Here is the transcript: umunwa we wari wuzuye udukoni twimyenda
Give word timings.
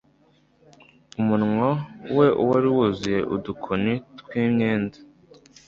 umunwa 1.19 1.69
we 2.15 2.27
wari 2.47 2.67
wuzuye 2.75 3.19
udukoni 3.35 3.93
twimyenda 4.19 4.97